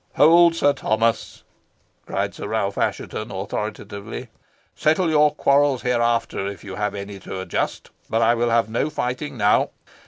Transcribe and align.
"Hold, 0.15 0.55
Sir 0.55 0.73
Thomas," 0.73 1.43
cried 2.07 2.33
Sir 2.33 2.47
Ralph 2.47 2.75
Assheton, 2.75 3.29
authoritatively. 3.29 4.29
"Settle 4.75 5.11
your 5.11 5.29
quarrels 5.35 5.83
hereafter, 5.83 6.47
if 6.47 6.63
you 6.63 6.73
have 6.73 6.95
any 6.95 7.19
to 7.19 7.39
adjust; 7.39 7.91
but 8.09 8.23
I 8.23 8.33
will 8.33 8.49
have 8.49 8.67
no 8.67 8.89
fighting 8.89 9.37
now. 9.37 9.69